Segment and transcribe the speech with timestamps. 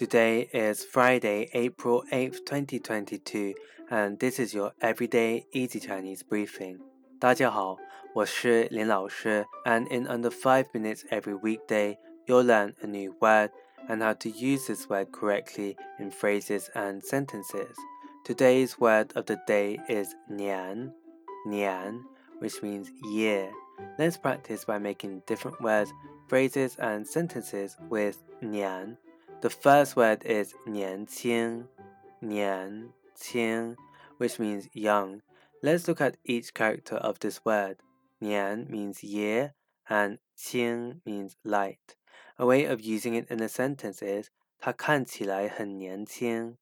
[0.00, 3.54] Today is Friday, April 8th, 2022,
[3.90, 6.80] and this is your everyday easy Chinese briefing.
[7.18, 7.78] 大家好，
[8.14, 11.96] 我是林老师, and in under 5 minutes every weekday,
[12.26, 13.48] you'll learn a new word
[13.88, 17.74] and how to use this word correctly in phrases and sentences.
[18.22, 20.92] Today's word of the day is nian,
[21.46, 22.02] nian,
[22.40, 23.50] which means year.
[23.98, 25.90] Let's practice by making different words,
[26.28, 28.98] phrases, and sentences with nian.
[29.42, 31.68] The first word is 年轻,
[32.20, 33.76] 年轻,
[34.18, 35.22] which means young.
[35.62, 37.76] Let's look at each character of this word.
[38.20, 39.54] 年 means year
[39.88, 41.96] and 轻 means light.
[42.38, 46.56] A way of using it in a sentence is 他看起来很年轻。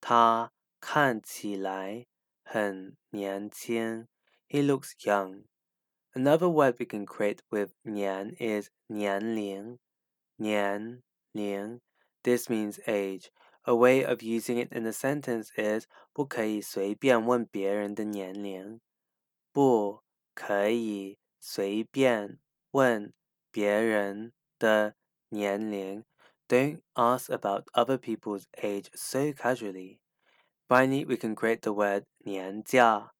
[0.00, 2.06] 他看起来
[2.42, 4.08] 很年轻。
[4.48, 5.44] He looks young.
[6.14, 9.78] Another word we can create with 年 is 年龄。
[10.36, 11.80] 年龄
[12.22, 13.30] this means age.
[13.66, 18.80] A way of using it in a sentence is 不可以随便问别人的年龄。
[19.52, 20.02] 不
[20.34, 22.38] 可以随便
[22.72, 23.12] 问
[23.50, 24.96] 别人的
[25.28, 26.04] 年龄。
[26.48, 30.00] Don't ask about other people's age so casually.
[30.68, 33.12] Finally, we can create the word 年假,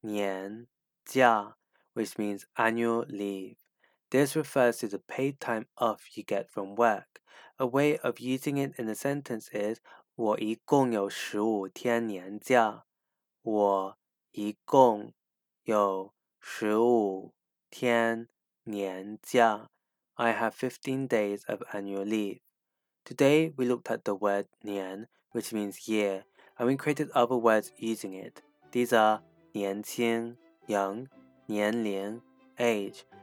[0.00, 0.66] 年
[1.04, 1.56] 假,
[1.94, 3.56] which means annual leave.
[4.10, 7.20] This refers to the paid time off you get from work.
[7.58, 9.80] A way of using it in a sentence is
[10.14, 12.84] 我一共有十五天年假。
[13.42, 13.98] 我
[14.32, 15.12] 一共
[15.64, 17.34] 有十五
[17.68, 18.28] 天
[18.64, 19.70] 年假。
[20.14, 22.40] I have 15 days of annual leave.
[23.04, 26.24] Today we looked at the word 年, which means year,
[26.56, 28.42] and we created other words using it.
[28.72, 29.20] These are
[29.52, 30.36] 年轻
[30.66, 31.08] young,
[31.46, 32.22] 年龄
[32.56, 33.02] age,